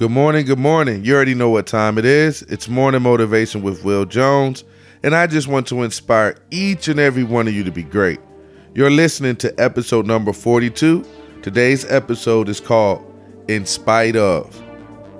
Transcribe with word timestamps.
Good 0.00 0.12
morning, 0.12 0.46
good 0.46 0.58
morning. 0.58 1.04
You 1.04 1.14
already 1.14 1.34
know 1.34 1.50
what 1.50 1.66
time 1.66 1.98
it 1.98 2.06
is. 2.06 2.40
It's 2.44 2.70
Morning 2.70 3.02
Motivation 3.02 3.60
with 3.60 3.84
Will 3.84 4.06
Jones, 4.06 4.64
and 5.02 5.14
I 5.14 5.26
just 5.26 5.46
want 5.46 5.66
to 5.66 5.82
inspire 5.82 6.38
each 6.50 6.88
and 6.88 6.98
every 6.98 7.22
one 7.22 7.46
of 7.46 7.52
you 7.52 7.64
to 7.64 7.70
be 7.70 7.82
great. 7.82 8.18
You're 8.74 8.90
listening 8.90 9.36
to 9.36 9.52
episode 9.60 10.06
number 10.06 10.32
42. 10.32 11.04
Today's 11.42 11.84
episode 11.84 12.48
is 12.48 12.60
called 12.60 13.04
In 13.48 13.66
Spite 13.66 14.16
of. 14.16 14.58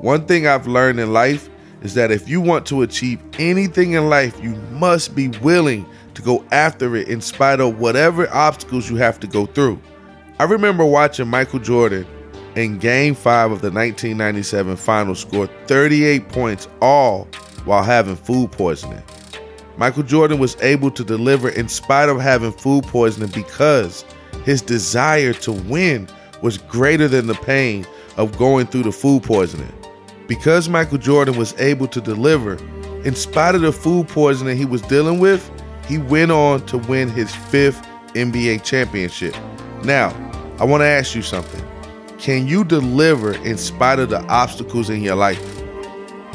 One 0.02 0.24
thing 0.24 0.46
I've 0.46 0.66
learned 0.66 0.98
in 0.98 1.12
life 1.12 1.50
is 1.82 1.92
that 1.92 2.10
if 2.10 2.26
you 2.26 2.40
want 2.40 2.64
to 2.68 2.80
achieve 2.80 3.20
anything 3.38 3.92
in 3.92 4.08
life, 4.08 4.42
you 4.42 4.54
must 4.72 5.14
be 5.14 5.28
willing 5.42 5.84
to 6.14 6.22
go 6.22 6.42
after 6.52 6.96
it 6.96 7.06
in 7.06 7.20
spite 7.20 7.60
of 7.60 7.78
whatever 7.78 8.32
obstacles 8.32 8.88
you 8.88 8.96
have 8.96 9.20
to 9.20 9.26
go 9.26 9.44
through. 9.44 9.78
I 10.38 10.44
remember 10.44 10.86
watching 10.86 11.28
Michael 11.28 11.58
Jordan 11.58 12.06
in 12.60 12.78
game 12.78 13.14
five 13.14 13.50
of 13.50 13.60
the 13.60 13.70
1997 13.70 14.76
final 14.76 15.14
scored 15.14 15.50
38 15.66 16.28
points 16.28 16.68
all 16.80 17.24
while 17.64 17.82
having 17.82 18.16
food 18.16 18.52
poisoning. 18.52 19.02
Michael 19.76 20.02
Jordan 20.02 20.38
was 20.38 20.60
able 20.60 20.90
to 20.90 21.02
deliver 21.02 21.48
in 21.48 21.68
spite 21.68 22.08
of 22.08 22.20
having 22.20 22.52
food 22.52 22.84
poisoning 22.84 23.30
because 23.30 24.04
his 24.44 24.60
desire 24.60 25.32
to 25.32 25.52
win 25.52 26.08
was 26.42 26.58
greater 26.58 27.08
than 27.08 27.26
the 27.26 27.34
pain 27.34 27.86
of 28.16 28.36
going 28.36 28.66
through 28.66 28.82
the 28.82 28.92
food 28.92 29.22
poisoning. 29.22 29.72
Because 30.26 30.68
Michael 30.68 30.98
Jordan 30.98 31.36
was 31.36 31.58
able 31.58 31.88
to 31.88 32.00
deliver, 32.00 32.54
in 33.04 33.14
spite 33.14 33.54
of 33.54 33.62
the 33.62 33.72
food 33.72 34.08
poisoning 34.08 34.56
he 34.56 34.64
was 34.64 34.82
dealing 34.82 35.18
with, 35.18 35.50
he 35.86 35.98
went 35.98 36.30
on 36.30 36.64
to 36.66 36.78
win 36.78 37.08
his 37.08 37.34
fifth 37.34 37.82
NBA 38.14 38.62
championship. 38.62 39.34
Now, 39.82 40.10
I 40.60 40.64
want 40.64 40.82
to 40.82 40.86
ask 40.86 41.14
you 41.14 41.22
something. 41.22 41.69
Can 42.20 42.46
you 42.46 42.64
deliver 42.64 43.32
in 43.32 43.56
spite 43.56 43.98
of 43.98 44.10
the 44.10 44.22
obstacles 44.26 44.90
in 44.90 45.00
your 45.00 45.16
life? 45.16 45.42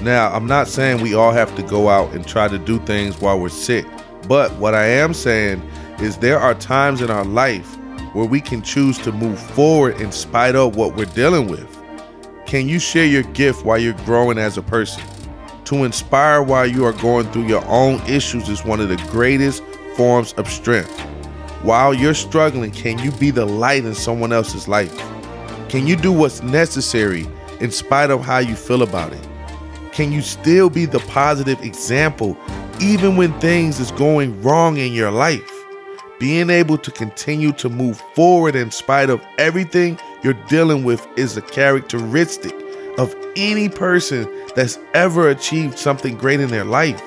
Now, 0.02 0.34
I'm 0.34 0.48
not 0.48 0.68
saying 0.68 1.04
we 1.04 1.14
all 1.14 1.32
have 1.32 1.56
to 1.58 1.62
go 1.62 1.90
out 1.90 2.12
and 2.12 2.28
try 2.28 2.48
to 2.48 2.58
do 2.58 2.80
things 2.80 3.22
while 3.22 3.40
we're 3.40 3.50
sick, 3.50 3.86
but 4.28 4.52
what 4.56 4.74
I 4.74 4.88
am 4.88 5.14
saying 5.14 5.62
is 6.00 6.18
there 6.18 6.40
are 6.40 6.56
times 6.56 7.02
in 7.02 7.12
our 7.12 7.24
life 7.24 7.78
where 8.16 8.26
we 8.26 8.42
can 8.42 8.64
choose 8.64 8.98
to 9.00 9.12
move 9.12 9.40
forward 9.40 10.02
in 10.02 10.12
spite 10.12 10.56
of 10.56 10.76
what 10.76 10.96
we're 10.96 11.06
dealing 11.06 11.50
with. 11.50 11.80
Can 12.48 12.68
you 12.68 12.80
share 12.80 13.06
your 13.06 13.22
gift 13.22 13.64
while 13.64 13.78
you're 13.78 13.94
growing 14.06 14.40
as 14.40 14.58
a 14.58 14.64
person? 14.64 15.04
To 15.66 15.84
inspire 15.84 16.42
while 16.42 16.66
you 16.66 16.84
are 16.86 16.94
going 16.94 17.32
through 17.32 17.46
your 17.46 17.64
own 17.68 18.02
issues 18.08 18.50
is 18.50 18.66
one 18.66 18.80
of 18.80 18.90
the 18.90 18.98
greatest 19.12 19.64
forms 19.96 20.34
of 20.34 20.50
strength. 20.50 21.00
While 21.62 21.94
you're 21.94 22.16
struggling, 22.16 22.72
can 22.72 22.98
you 22.98 23.12
be 23.12 23.30
the 23.30 23.46
light 23.46 23.86
in 23.86 23.94
someone 23.94 24.34
else's 24.34 24.68
life? 24.68 24.92
Can 25.70 25.88
you 25.88 25.96
do 25.96 26.12
what's 26.12 26.44
necessary 26.44 27.28
in 27.60 27.72
spite 27.72 28.12
of 28.12 28.22
how 28.22 28.38
you 28.38 28.56
feel 28.56 28.84
about 28.84 29.12
it? 29.14 29.28
Can 29.92 30.12
you 30.12 30.22
still 30.22 30.70
be 30.70 30.86
the 30.86 31.00
positive 31.00 31.62
example 31.64 32.38
even 32.80 33.18
when 33.18 33.38
things 33.40 33.80
is 33.80 33.92
going 33.92 34.42
wrong 34.44 34.78
in 34.78 34.94
your 34.94 35.10
life? 35.10 35.52
Being 36.20 36.50
able 36.50 36.78
to 36.78 36.92
continue 36.92 37.52
to 37.54 37.68
move 37.68 38.02
forward 38.14 38.56
in 38.56 38.70
spite 38.72 39.10
of 39.10 39.26
everything 39.38 40.00
you're 40.24 40.34
dealing 40.48 40.84
with 40.84 41.06
is 41.18 41.36
a 41.36 41.42
characteristic 41.42 42.54
of 43.00 43.16
any 43.36 43.68
person 43.68 44.32
that's 44.56 44.78
ever 44.94 45.30
achieved 45.30 45.80
something 45.80 46.16
great 46.16 46.40
in 46.40 46.50
their 46.50 46.64
life. 46.64 47.02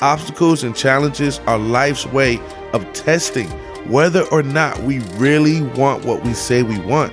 Obstacles 0.00 0.64
and 0.64 0.74
challenges 0.74 1.40
are 1.40 1.58
life's 1.58 2.06
way 2.06 2.40
of 2.72 2.90
testing 2.94 3.48
whether 3.88 4.22
or 4.28 4.42
not 4.42 4.80
we 4.82 5.00
really 5.16 5.60
want 5.62 6.04
what 6.04 6.24
we 6.24 6.32
say 6.32 6.62
we 6.62 6.78
want. 6.80 7.12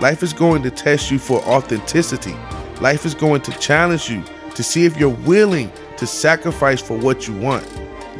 Life 0.00 0.22
is 0.22 0.32
going 0.32 0.62
to 0.62 0.70
test 0.70 1.10
you 1.10 1.18
for 1.18 1.40
authenticity. 1.42 2.34
Life 2.80 3.04
is 3.04 3.16
going 3.16 3.40
to 3.42 3.50
challenge 3.58 4.08
you 4.08 4.22
to 4.54 4.62
see 4.62 4.84
if 4.84 4.96
you're 4.96 5.08
willing 5.08 5.72
to 5.96 6.06
sacrifice 6.06 6.80
for 6.80 6.96
what 6.96 7.26
you 7.26 7.36
want. 7.36 7.66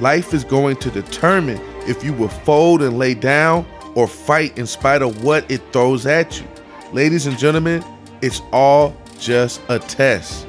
Life 0.00 0.34
is 0.34 0.42
going 0.42 0.76
to 0.78 0.90
determine 0.90 1.60
if 1.86 2.02
you 2.02 2.12
will 2.12 2.28
fold 2.28 2.82
and 2.82 2.98
lay 2.98 3.14
down 3.14 3.64
or 3.94 4.08
fight 4.08 4.58
in 4.58 4.66
spite 4.66 5.02
of 5.02 5.22
what 5.22 5.48
it 5.48 5.62
throws 5.72 6.04
at 6.04 6.40
you. 6.40 6.48
Ladies 6.92 7.26
and 7.28 7.38
gentlemen, 7.38 7.84
it's 8.22 8.42
all 8.52 8.96
just 9.20 9.60
a 9.68 9.78
test. 9.78 10.48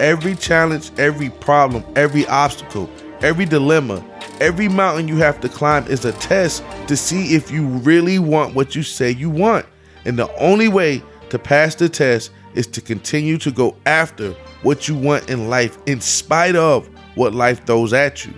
Every 0.00 0.34
challenge, 0.34 0.90
every 0.98 1.30
problem, 1.30 1.82
every 1.96 2.26
obstacle, 2.26 2.90
every 3.22 3.46
dilemma, 3.46 4.04
every 4.38 4.68
mountain 4.68 5.08
you 5.08 5.16
have 5.16 5.40
to 5.40 5.48
climb 5.48 5.86
is 5.86 6.04
a 6.04 6.12
test 6.12 6.62
to 6.88 6.96
see 6.96 7.34
if 7.34 7.50
you 7.50 7.66
really 7.66 8.18
want 8.18 8.54
what 8.54 8.76
you 8.76 8.82
say 8.82 9.10
you 9.10 9.30
want. 9.30 9.64
And 10.04 10.18
the 10.18 10.32
only 10.36 10.68
way 10.68 11.02
to 11.30 11.38
pass 11.38 11.74
the 11.74 11.88
test 11.88 12.30
is 12.54 12.66
to 12.68 12.80
continue 12.80 13.38
to 13.38 13.50
go 13.50 13.76
after 13.86 14.32
what 14.62 14.88
you 14.88 14.94
want 14.94 15.30
in 15.30 15.48
life 15.48 15.78
in 15.86 16.00
spite 16.00 16.56
of 16.56 16.88
what 17.14 17.34
life 17.34 17.64
throws 17.66 17.92
at 17.92 18.24
you. 18.24 18.32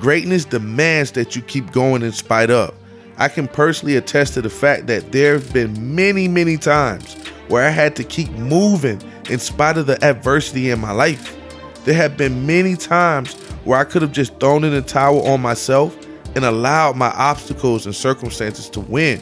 Greatness 0.00 0.44
demands 0.44 1.12
that 1.12 1.36
you 1.36 1.42
keep 1.42 1.70
going 1.72 2.02
in 2.02 2.12
spite 2.12 2.50
of. 2.50 2.74
I 3.18 3.28
can 3.28 3.46
personally 3.46 3.96
attest 3.96 4.34
to 4.34 4.42
the 4.42 4.50
fact 4.50 4.86
that 4.86 5.12
there 5.12 5.34
have 5.34 5.52
been 5.52 5.94
many, 5.94 6.28
many 6.28 6.56
times 6.56 7.14
where 7.48 7.66
I 7.66 7.70
had 7.70 7.94
to 7.96 8.04
keep 8.04 8.30
moving 8.30 9.00
in 9.28 9.38
spite 9.38 9.76
of 9.76 9.86
the 9.86 10.02
adversity 10.02 10.70
in 10.70 10.80
my 10.80 10.92
life. 10.92 11.36
There 11.84 11.94
have 11.94 12.16
been 12.16 12.46
many 12.46 12.74
times 12.74 13.34
where 13.64 13.78
I 13.78 13.84
could 13.84 14.02
have 14.02 14.12
just 14.12 14.38
thrown 14.40 14.64
in 14.64 14.72
the 14.72 14.82
towel 14.82 15.26
on 15.26 15.40
myself 15.40 15.96
and 16.34 16.44
allowed 16.44 16.96
my 16.96 17.10
obstacles 17.10 17.86
and 17.86 17.94
circumstances 17.94 18.70
to 18.70 18.80
win. 18.80 19.20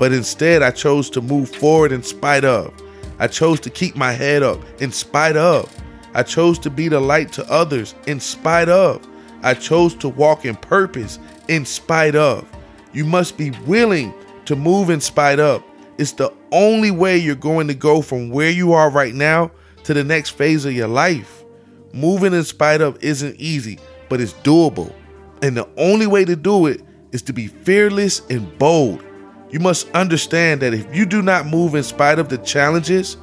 But 0.00 0.14
instead, 0.14 0.62
I 0.62 0.70
chose 0.70 1.10
to 1.10 1.20
move 1.20 1.54
forward 1.54 1.92
in 1.92 2.02
spite 2.02 2.42
of. 2.42 2.72
I 3.18 3.26
chose 3.26 3.60
to 3.60 3.68
keep 3.68 3.96
my 3.96 4.12
head 4.12 4.42
up 4.42 4.58
in 4.80 4.92
spite 4.92 5.36
of. 5.36 5.70
I 6.14 6.22
chose 6.22 6.58
to 6.60 6.70
be 6.70 6.88
the 6.88 6.98
light 6.98 7.34
to 7.34 7.52
others 7.52 7.94
in 8.06 8.18
spite 8.18 8.70
of. 8.70 9.06
I 9.42 9.52
chose 9.52 9.94
to 9.96 10.08
walk 10.08 10.46
in 10.46 10.56
purpose 10.56 11.18
in 11.48 11.66
spite 11.66 12.16
of. 12.16 12.48
You 12.94 13.04
must 13.04 13.36
be 13.36 13.50
willing 13.66 14.14
to 14.46 14.56
move 14.56 14.88
in 14.88 15.02
spite 15.02 15.38
of. 15.38 15.62
It's 15.98 16.12
the 16.12 16.32
only 16.50 16.90
way 16.90 17.18
you're 17.18 17.34
going 17.34 17.68
to 17.68 17.74
go 17.74 18.00
from 18.00 18.30
where 18.30 18.50
you 18.50 18.72
are 18.72 18.88
right 18.88 19.14
now 19.14 19.50
to 19.84 19.92
the 19.92 20.02
next 20.02 20.30
phase 20.30 20.64
of 20.64 20.72
your 20.72 20.88
life. 20.88 21.44
Moving 21.92 22.32
in 22.32 22.44
spite 22.44 22.80
of 22.80 22.96
isn't 23.04 23.38
easy, 23.38 23.78
but 24.08 24.18
it's 24.18 24.32
doable. 24.32 24.94
And 25.42 25.54
the 25.58 25.68
only 25.76 26.06
way 26.06 26.24
to 26.24 26.36
do 26.36 26.68
it 26.68 26.80
is 27.12 27.20
to 27.22 27.34
be 27.34 27.48
fearless 27.48 28.22
and 28.30 28.58
bold. 28.58 29.04
You 29.50 29.58
must 29.58 29.90
understand 29.90 30.60
that 30.62 30.74
if 30.74 30.94
you 30.94 31.04
do 31.04 31.22
not 31.22 31.46
move 31.46 31.74
in 31.74 31.82
spite 31.82 32.18
of 32.18 32.28
the 32.28 32.38
challenges 32.38 33.16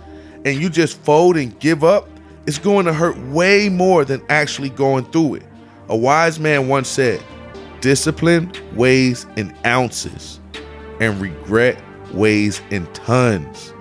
and 0.43 0.59
you 0.59 0.69
just 0.69 1.01
fold 1.03 1.38
and 1.38 1.57
give 1.59 1.83
up, 1.83 2.09
it's 2.45 2.57
going 2.57 2.85
to 2.85 2.93
hurt 2.93 3.17
way 3.27 3.69
more 3.69 4.03
than 4.03 4.21
actually 4.29 4.69
going 4.69 5.05
through 5.05 5.35
it. 5.35 5.43
A 5.89 5.95
wise 5.95 6.39
man 6.39 6.67
once 6.67 6.89
said, 6.89 7.23
Discipline 7.79 8.51
weighs 8.73 9.25
in 9.38 9.55
ounces, 9.65 10.39
and 10.99 11.21
regret 11.21 11.81
weighs 12.13 12.61
in 12.71 12.85
tons. 12.88 13.73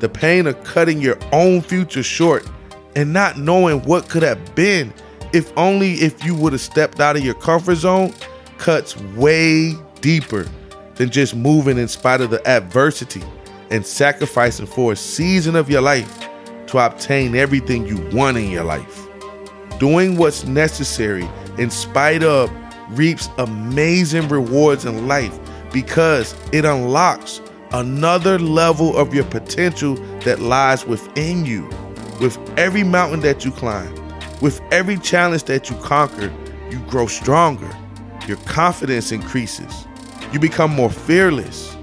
The 0.00 0.08
pain 0.08 0.46
of 0.46 0.62
cutting 0.64 1.00
your 1.00 1.18
own 1.32 1.60
future 1.60 2.02
short 2.02 2.48
and 2.96 3.12
not 3.12 3.38
knowing 3.38 3.82
what 3.82 4.08
could 4.08 4.22
have 4.22 4.54
been 4.54 4.92
if 5.32 5.52
only 5.56 5.92
if 5.94 6.24
you 6.24 6.34
would 6.34 6.52
have 6.52 6.62
stepped 6.62 7.00
out 7.00 7.16
of 7.16 7.24
your 7.24 7.34
comfort 7.34 7.76
zone 7.76 8.12
cuts 8.58 8.96
way 9.16 9.74
deeper 10.00 10.46
than 10.96 11.10
just 11.10 11.34
moving 11.34 11.78
in 11.78 11.88
spite 11.88 12.20
of 12.20 12.30
the 12.30 12.46
adversity 12.46 13.22
and 13.70 13.84
sacrificing 13.84 14.66
for 14.66 14.92
a 14.92 14.96
season 14.96 15.56
of 15.56 15.68
your 15.70 15.80
life 15.80 16.28
to 16.66 16.78
obtain 16.78 17.34
everything 17.34 17.86
you 17.86 17.98
want 18.16 18.36
in 18.36 18.50
your 18.50 18.64
life. 18.64 19.06
Doing 19.78 20.16
what's 20.16 20.44
necessary 20.44 21.28
in 21.58 21.70
spite 21.70 22.22
of 22.22 22.50
reaps 22.90 23.28
amazing 23.38 24.28
rewards 24.28 24.84
in 24.84 25.08
life 25.08 25.36
because 25.72 26.34
it 26.52 26.64
unlocks 26.64 27.40
another 27.72 28.38
level 28.38 28.96
of 28.96 29.12
your 29.12 29.24
potential 29.24 29.96
that 30.20 30.40
lies 30.40 30.86
within 30.86 31.44
you. 31.44 31.68
With 32.20 32.38
every 32.56 32.84
mountain 32.84 33.20
that 33.20 33.44
you 33.44 33.50
climb, 33.50 33.92
with 34.40 34.60
every 34.70 34.98
challenge 34.98 35.44
that 35.44 35.68
you 35.68 35.76
conquer, 35.78 36.32
you 36.70 36.78
grow 36.86 37.08
stronger. 37.08 37.70
Your 38.28 38.36
confidence 38.38 39.10
increases 39.10 39.86
you 40.34 40.40
become 40.40 40.72
more 40.72 40.90
fearless. 40.90 41.76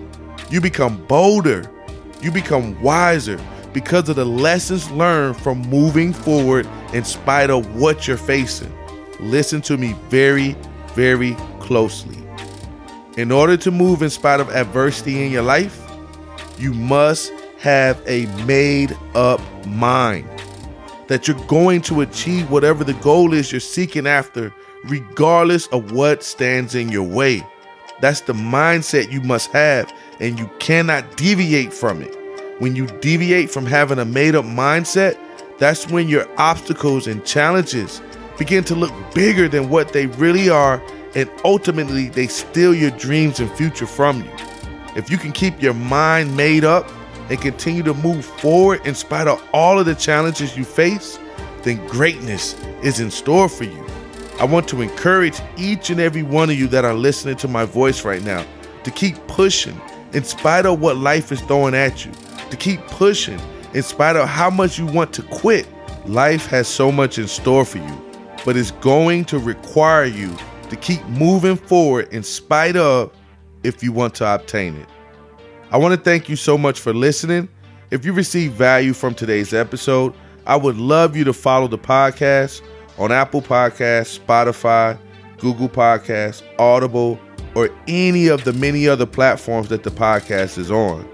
You 0.49 0.59
become 0.59 1.01
bolder. 1.07 1.71
You 2.21 2.31
become 2.31 2.79
wiser 2.81 3.39
because 3.71 4.09
of 4.09 4.17
the 4.17 4.25
lessons 4.25 4.91
learned 4.91 5.37
from 5.37 5.61
moving 5.69 6.11
forward 6.11 6.67
in 6.91 7.05
spite 7.05 7.49
of 7.49 7.77
what 7.77 8.09
you're 8.09 8.17
facing. 8.17 8.77
Listen 9.21 9.61
to 9.61 9.77
me 9.77 9.95
very, 10.09 10.57
very 10.95 11.33
closely. 11.61 12.17
In 13.15 13.31
order 13.31 13.55
to 13.55 13.71
move 13.71 14.01
in 14.01 14.09
spite 14.09 14.41
of 14.41 14.49
adversity 14.49 15.25
in 15.25 15.31
your 15.31 15.43
life, 15.43 15.81
you 16.57 16.73
must 16.73 17.31
have 17.59 18.03
a 18.05 18.25
made 18.43 18.97
up 19.15 19.39
mind 19.65 20.27
that 21.07 21.25
you're 21.25 21.45
going 21.47 21.81
to 21.83 22.01
achieve 22.01 22.51
whatever 22.51 22.83
the 22.83 22.95
goal 22.95 23.33
is 23.33 23.53
you're 23.53 23.61
seeking 23.61 24.07
after, 24.07 24.53
regardless 24.83 25.67
of 25.67 25.93
what 25.93 26.21
stands 26.21 26.75
in 26.75 26.89
your 26.89 27.03
way. 27.07 27.41
That's 28.01 28.21
the 28.21 28.33
mindset 28.33 29.11
you 29.11 29.21
must 29.21 29.51
have, 29.51 29.93
and 30.19 30.37
you 30.37 30.49
cannot 30.59 31.15
deviate 31.17 31.71
from 31.71 32.01
it. 32.01 32.13
When 32.59 32.75
you 32.75 32.87
deviate 32.99 33.49
from 33.49 33.65
having 33.65 33.99
a 33.99 34.05
made 34.05 34.35
up 34.35 34.45
mindset, 34.45 35.17
That's 35.61 35.87
when 35.87 36.09
your 36.09 36.27
obstacles 36.39 37.05
and 37.05 37.23
challenges 37.23 38.01
begin 38.39 38.63
to 38.63 38.73
look 38.73 38.91
bigger 39.13 39.47
than 39.47 39.69
what 39.69 39.93
they 39.93 40.07
really 40.07 40.49
are, 40.49 40.81
and 41.13 41.29
ultimately 41.45 42.09
they 42.09 42.25
steal 42.25 42.73
your 42.73 42.89
dreams 42.89 43.39
and 43.39 43.47
future 43.51 43.85
from 43.85 44.23
you. 44.23 44.31
If 44.95 45.11
you 45.11 45.19
can 45.19 45.31
keep 45.31 45.61
your 45.61 45.75
mind 45.75 46.35
made 46.35 46.63
up 46.63 46.89
and 47.29 47.39
continue 47.39 47.83
to 47.83 47.93
move 47.93 48.25
forward 48.25 48.83
in 48.87 48.95
spite 48.95 49.27
of 49.27 49.39
all 49.53 49.77
of 49.77 49.85
the 49.85 49.93
challenges 49.93 50.57
you 50.57 50.63
face, 50.63 51.19
then 51.61 51.85
greatness 51.85 52.55
is 52.81 52.99
in 52.99 53.11
store 53.11 53.47
for 53.47 53.65
you. 53.65 53.90
I 54.41 54.45
want 54.45 54.67
to 54.69 54.81
encourage 54.81 55.39
each 55.55 55.91
and 55.91 55.99
every 55.99 56.23
one 56.23 56.49
of 56.49 56.57
you 56.57 56.65
that 56.69 56.83
are 56.83 56.95
listening 56.95 57.35
to 57.35 57.47
my 57.47 57.63
voice 57.63 58.03
right 58.03 58.23
now 58.23 58.43
to 58.83 58.89
keep 58.89 59.15
pushing 59.27 59.79
in 60.13 60.23
spite 60.23 60.65
of 60.65 60.81
what 60.81 60.97
life 60.97 61.31
is 61.31 61.39
throwing 61.41 61.75
at 61.75 62.03
you, 62.03 62.11
to 62.49 62.57
keep 62.57 62.79
pushing 62.87 63.39
in 63.75 63.83
spite 63.83 64.15
of 64.15 64.27
how 64.27 64.49
much 64.49 64.79
you 64.79 64.87
want 64.87 65.13
to 65.13 65.21
quit. 65.21 65.67
Life 66.07 66.47
has 66.47 66.67
so 66.67 66.91
much 66.91 67.19
in 67.19 67.27
store 67.27 67.63
for 67.63 67.77
you, 67.77 68.01
but 68.43 68.57
it's 68.57 68.71
going 68.71 69.25
to 69.25 69.37
require 69.37 70.05
you 70.05 70.35
to 70.71 70.75
keep 70.75 71.05
moving 71.05 71.55
forward 71.55 72.11
in 72.11 72.23
spite 72.23 72.75
of 72.75 73.15
if 73.61 73.83
you 73.83 73.91
want 73.91 74.15
to 74.15 74.33
obtain 74.33 74.75
it. 74.75 74.89
I 75.69 75.77
want 75.77 75.93
to 75.93 76.01
thank 76.01 76.29
you 76.29 76.35
so 76.35 76.57
much 76.57 76.79
for 76.79 76.95
listening. 76.95 77.47
If 77.91 78.05
you 78.05 78.11
received 78.11 78.55
value 78.55 78.93
from 78.93 79.13
today's 79.13 79.53
episode, 79.53 80.15
I 80.47 80.55
would 80.55 80.77
love 80.77 81.15
you 81.15 81.25
to 81.25 81.33
follow 81.33 81.67
the 81.67 81.77
podcast 81.77 82.63
on 82.97 83.11
Apple 83.11 83.41
Podcasts, 83.41 84.19
Spotify, 84.19 84.97
Google 85.37 85.69
Podcasts, 85.69 86.43
Audible, 86.59 87.19
or 87.55 87.69
any 87.87 88.27
of 88.27 88.43
the 88.43 88.53
many 88.53 88.87
other 88.87 89.05
platforms 89.05 89.69
that 89.69 89.83
the 89.83 89.91
podcast 89.91 90.57
is 90.57 90.71
on. 90.71 91.07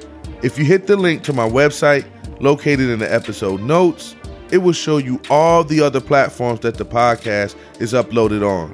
If 0.44 0.58
you 0.58 0.66
hit 0.66 0.88
the 0.88 0.96
link 0.96 1.24
to 1.24 1.34
my 1.34 1.48
website 1.48 2.06
located 2.40 2.90
in 2.90 3.00
the 3.00 3.12
episode 3.12 3.62
notes, 3.62 4.16
it 4.52 4.60
will 4.60 4.74
show 4.74 4.98
you 4.98 5.20
all 5.30 5.64
the 5.64 5.82
other 5.82 6.00
platforms 6.00 6.60
that 6.62 6.76
the 6.76 6.86
podcast 6.86 7.56
is 7.80 7.94
uploaded 7.94 8.48
on. 8.48 8.74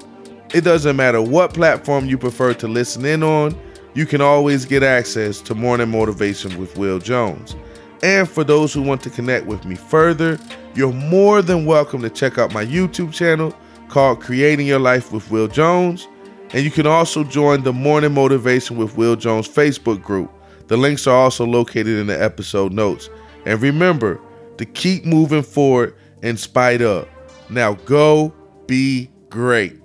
It 0.54 0.62
doesn't 0.62 0.96
matter 0.96 1.22
what 1.22 1.54
platform 1.54 2.06
you 2.06 2.18
prefer 2.18 2.54
to 2.56 2.68
listen 2.68 3.06
in 3.06 3.24
on, 3.24 3.58
you 3.96 4.06
can 4.06 4.22
always 4.22 4.66
get 4.66 4.84
access 4.84 5.40
to 5.42 5.56
Morning 5.56 5.90
Motivation 5.90 6.60
with 6.60 6.78
Will 6.78 7.00
Jones. 7.00 7.56
And 8.04 8.28
for 8.30 8.44
those 8.44 8.74
who 8.74 8.82
want 8.82 9.02
to 9.04 9.10
connect 9.10 9.46
with 9.46 9.64
me 9.64 9.76
further, 9.76 10.38
you're 10.76 10.92
more 10.92 11.42
than 11.42 11.66
welcome 11.66 12.02
to 12.02 12.10
check 12.10 12.38
out 12.38 12.54
my 12.54 12.66
YouTube 12.66 13.14
channel 13.14 13.56
called 13.88 14.20
Creating 14.20 14.68
Your 14.68 14.80
Life 14.80 15.14
with 15.14 15.32
Will 15.32 15.48
Jones. 15.48 16.06
And 16.52 16.66
you 16.66 16.70
can 16.70 16.86
also 16.86 17.24
join 17.24 17.64
the 17.64 17.72
Morning 17.72 18.14
Motivation 18.14 18.76
with 18.76 18.98
Will 18.98 19.16
Jones 19.16 19.48
Facebook 19.48 20.02
group. 20.02 20.30
The 20.68 20.76
links 20.76 21.08
are 21.08 21.16
also 21.16 21.46
located 21.46 21.98
in 21.98 22.08
the 22.08 22.22
episode 22.22 22.74
notes. 22.74 23.10
And 23.46 23.62
remember 23.62 24.20
to 24.58 24.66
keep 24.66 25.06
moving 25.06 25.42
forward 25.42 25.96
in 26.22 26.36
spite 26.36 26.82
of. 26.82 27.08
Now 27.50 27.76
go 27.86 28.34
be 28.68 29.10
great. 29.30 29.83